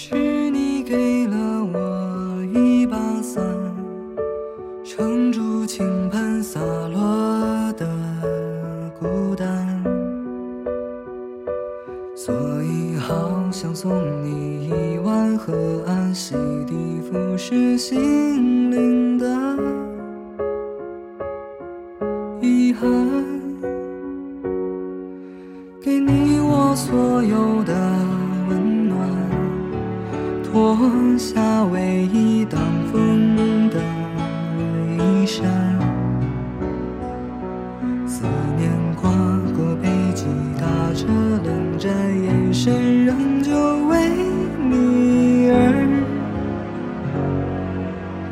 [0.00, 1.36] 是你给了
[1.74, 3.44] 我一把伞，
[4.84, 7.84] 撑住倾盆洒落的
[9.00, 9.82] 孤单。
[12.14, 12.32] 所
[12.62, 13.90] 以好想送
[14.22, 15.52] 你一碗河
[15.84, 19.26] 岸洗涤腐蚀心灵的
[22.40, 22.88] 遗憾。
[25.82, 27.97] 给你我所有的。
[30.50, 30.76] 脱
[31.18, 32.58] 下唯一挡
[32.90, 33.76] 风的
[34.96, 35.46] 衣衫，
[38.06, 38.24] 思
[38.56, 39.10] 念跨
[39.54, 40.24] 过北极，
[40.58, 41.06] 打着
[41.44, 43.52] 冷战，眼神仍旧
[43.88, 44.08] 为
[44.70, 45.54] 你而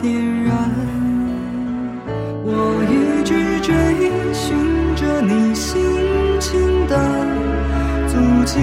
[0.00, 0.10] 点
[0.44, 0.54] 燃。
[2.46, 2.50] 我
[2.88, 3.74] 一直追
[4.32, 4.56] 寻
[4.96, 5.76] 着你心
[6.40, 6.96] 情的
[8.08, 8.56] 足迹，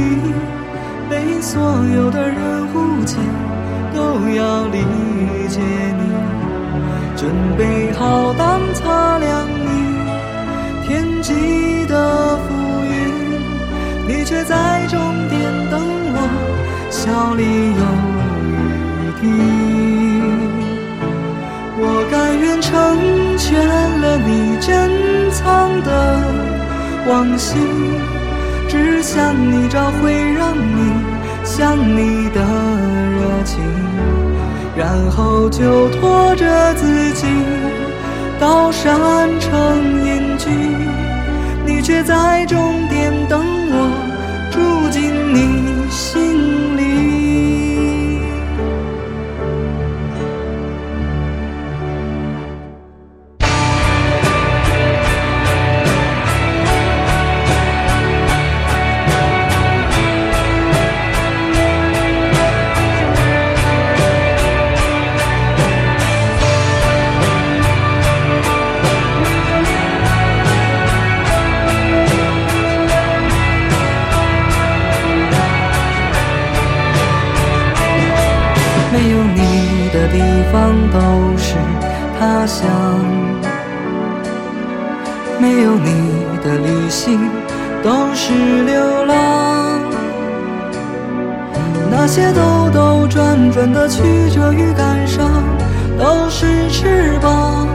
[1.10, 1.62] 被所
[1.96, 3.18] 有的人误解，
[3.94, 4.80] 都要理
[5.48, 6.04] 解你。
[7.16, 9.66] 准备好当擦亮你
[10.86, 12.92] 天际的浮云，
[14.08, 15.40] 你却在终点
[15.72, 15.80] 等
[16.14, 16.18] 我，
[16.90, 17.44] 笑里
[17.80, 17.82] 有
[18.44, 18.52] 雨
[19.22, 19.24] 滴。
[21.86, 22.72] 我甘愿成
[23.38, 23.52] 全
[24.02, 24.72] 了你珍
[25.32, 25.90] 藏的
[27.08, 27.58] 往昔，
[28.74, 30.92] 只想你找回让你
[31.44, 33.62] 想你的热情，
[34.76, 37.28] 然后就拖着自己
[38.40, 39.54] 到山城
[40.04, 40.50] 隐居，
[41.68, 42.83] 你却在终
[79.04, 80.20] 没有你的地
[80.50, 81.56] 方都是
[82.18, 82.66] 他乡，
[85.42, 87.20] 没有你的旅行
[87.84, 88.32] 都是
[88.64, 89.82] 流浪。
[91.92, 95.30] 那些兜兜转转的曲折与感伤，
[96.00, 97.68] 都是翅膀，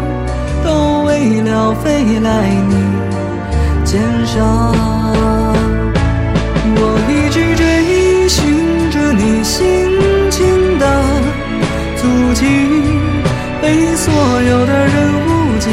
[0.64, 2.74] 都为了飞来你
[3.84, 5.07] 肩上。
[13.68, 14.94] 被所有的人
[15.26, 15.68] 误解，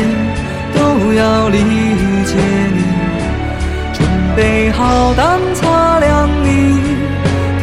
[0.76, 1.60] 都要理
[2.26, 2.36] 解
[2.76, 2.84] 你。
[3.94, 6.82] 准备好当擦亮你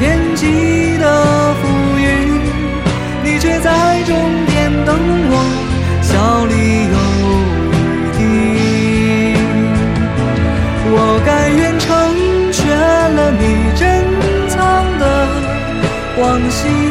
[0.01, 2.41] 天际的浮云，
[3.23, 4.17] 你却在终
[4.47, 4.97] 点等
[5.29, 5.33] 我，
[6.01, 6.55] 笑里
[6.95, 6.97] 有
[7.69, 8.19] 雨滴。
[10.95, 11.87] 我甘愿成
[12.51, 12.65] 全
[13.17, 13.43] 了你
[13.77, 13.83] 珍
[14.49, 14.57] 藏
[14.99, 15.29] 的
[16.17, 16.82] 往昔，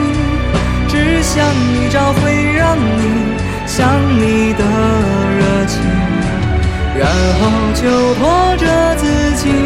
[1.33, 3.87] 想你找回让你想
[4.19, 4.65] 你的
[5.39, 5.79] 热情，
[6.99, 7.07] 然
[7.39, 9.60] 后就拖着自己